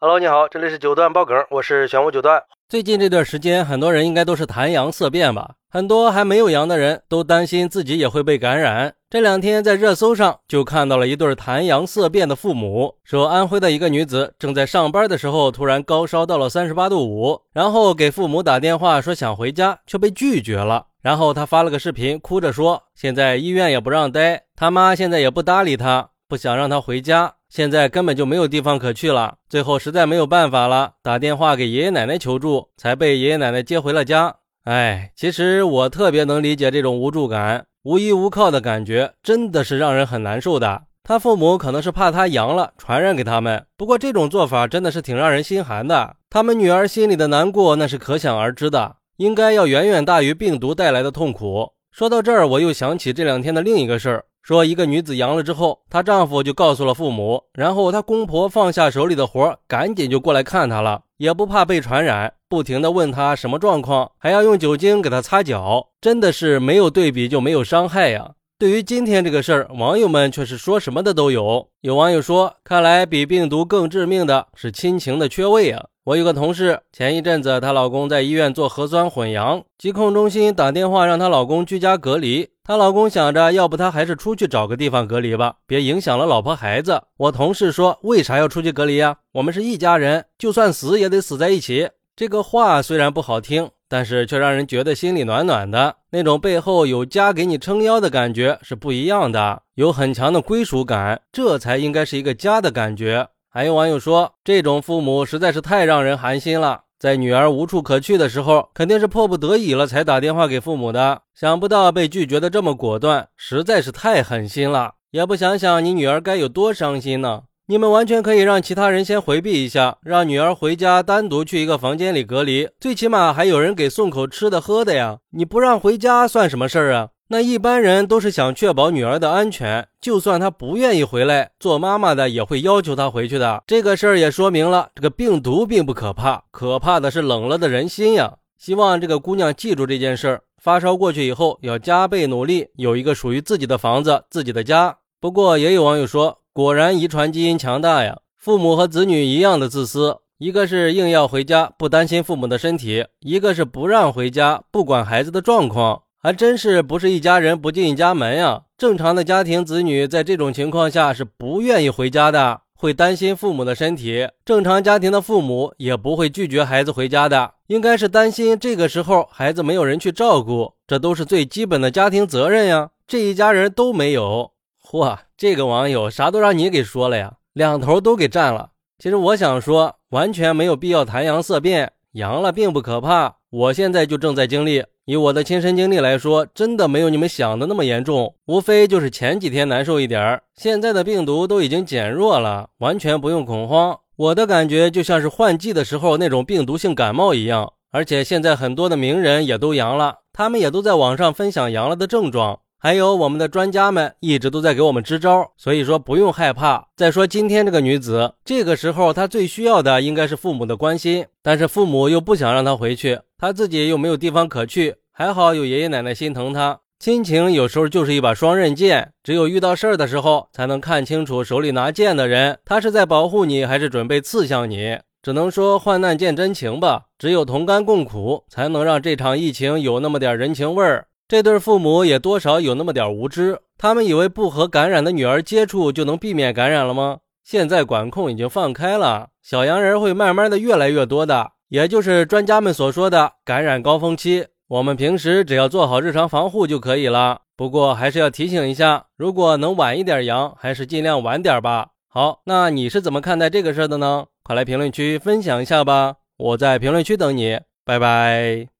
[0.00, 2.40] Hello，你好，这里是九段爆梗，我是玄武九段。
[2.68, 5.56] 最近这段时间，很多人应该都是谈阳色变吧？
[5.68, 8.94] 很多还没有阳的人都担心自己也会被感染。
[9.10, 20.86] 这两天在热搜上就看到了一对谈阳色变的父母，说安徽的一个女子正在上班的时候突然高烧到了三十八度五，然后给父母打电话说想回家，却被拒绝了。
[21.02, 27.34] 然后她发了个视频，哭着说现在医院也不让待，他妈现在也不搭理她，不想让她回家。
[27.48, 34.36] 现在根本就没有地方可去了，最后实在没有办法了，打电话给爷爷奶奶求助，才被爷爷奶奶接回了家。
[34.64, 40.82] 哎，其实我特别能理解这种无助感、无依无靠的感觉，真的是让人很难受的。
[41.02, 46.16] 他父母可能是怕他阳了传染给他们，不过这种做法真的是挺让人心寒的。
[46.28, 51.72] 他们女儿心里的难过那是可想而知的，应该要远远大于病毒带来的痛苦。
[51.90, 54.26] 说到这儿，我又想起这两天的另一个事儿。
[54.48, 68.30] 说一个女子阳了之后，她丈夫就告诉了父母，然后她公婆放下手里的活，赶紧就过来看她了，也不怕被传染，不停的问她什么状况，还要用酒精给她擦脚，真的是没有对比就没有伤害呀。
[68.58, 71.68] 对于今天这个事儿，网友们却是说什么的都有。
[71.82, 75.84] 有网友说，看来比病毒更致命的是亲情的缺位啊。
[76.04, 82.48] 我有个同事，前一阵子她老公在医院做核酸混阳，疾控中心打电话让她老公居家隔离。
[82.68, 87.02] 她老公想着，要不她还是出去找个地方隔离吧，别影响了老婆孩子。
[87.16, 89.16] 我同事说，为啥要出去隔离呀？
[89.32, 91.88] 我们是一家人，就算死也得死在一起。
[92.14, 95.96] 这个话虽然不好听，但是却让人觉得心里暖暖的。
[96.10, 103.26] 那种背后有家给你撑腰的感觉是不一样的，有很强的归属感，这才应该是一个家的感觉。
[103.48, 106.82] 还有网友说，这种父母实在是太让人寒心了。
[106.98, 111.22] 在女儿无处可去的时候，肯定是迫不得已了才打电话给父母的。
[111.32, 114.94] 想不到被拒绝的这么果断，实在是太狠心了。
[115.12, 117.42] 也不想想你女儿该有多伤心呢？
[117.66, 125.18] 你们完全可以让其他人先回避一下，让女儿回家单独去一个房间里隔离，最起码还有人给送口吃的喝的呀。
[125.30, 127.08] 你不让回家算什么事儿啊？
[127.30, 133.62] 那一般人都是想确保女儿的安全，就算她不愿意回来，做妈妈的也会要求她回去的。
[133.66, 138.36] 这个事儿也说明了，这个病毒并不可怕，可怕的是冷了的人心呀。
[138.56, 144.96] 希望这个姑娘记住这件事儿，发烧过去以后要加倍努力，有一个属于自己的房子、自己的家。
[145.20, 156.04] 不过也有网友说，果然遗传基因强大呀，父母和子女一样的自私，一个是硬要回家，不担心父母的身体；一个是不让回家，不管孩子的状况。
[156.28, 158.64] 还真是不是一家人不进一家门呀！
[158.76, 164.28] 正常的家庭子女在这种情况下是不愿意回家的，会担心父母的身体。
[164.44, 172.90] 正常家庭的父母也不会拒绝孩子回家的，应该是担心这个时候孩子没有人去照顾，这都是最基本的家庭责任呀。
[173.06, 174.52] 这一家人都没有，
[174.84, 178.72] 嚯，这个网友啥都让你给说了呀，两头都给占了。
[178.98, 184.84] 其实我想说，完全没有必要谈阳色变，阳了并不可怕，我现在就正在经历。
[185.08, 190.42] 以我的亲身经历来说，真的没有你们想的那么严重，无非就是前几天难受一点儿。
[190.54, 193.98] 现在的病毒都已经减弱了，完全不用恐慌。
[194.16, 202.60] 我的感觉就像是换季的时候那种病毒性感冒一样，而且现在很多的名人也都阳了，他们也都在网上分享阳了的症状。
[202.80, 206.86] 还有我们的专家们一直都在给我们支招，所以说不用害怕。
[206.96, 214.94] 再说今天这个女子，这个时候她最需要的应该是父母的关心，但是父母又不想让她回去，她自己又没有地方可去。
[215.12, 216.78] 还好有爷爷奶奶心疼她。
[217.00, 224.98] 亲情有时候就是一把双刃剑，只有遇到事儿的时候，才能看清楚手里拿剑的人，他是在保护你，还是准备刺向你。
[225.20, 231.06] 只能说患难见真情吧，只有同甘共苦，才能让这场疫情有那么点人情味儿。
[231.28, 237.18] 这对父母也多少有那么点无知，他们以为不和感染的女儿接触就能避免感染了吗？
[237.44, 244.46] 现在管控已经放开了，小阳人会慢慢的越来越多的，也就是专家们所说的感染高峰期。
[244.68, 247.42] 我们平时只要做好日常防护就可以了。
[247.56, 251.88] 不过还是要提醒一下，如果能晚一点阳，还是尽量晚点吧。
[252.08, 254.26] 好，那你是怎么看待这个事儿的呢？
[254.42, 258.77] 快来评论区分享一下吧，我在评论区等你，拜拜。